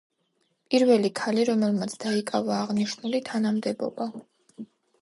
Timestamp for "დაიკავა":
2.07-2.59